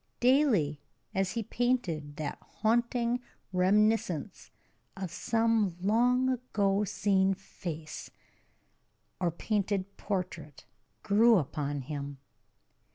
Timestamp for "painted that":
1.43-2.39